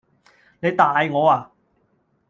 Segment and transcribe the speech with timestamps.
[0.61, 1.51] 你大我呀